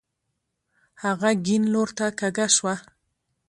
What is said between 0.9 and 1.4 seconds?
هغه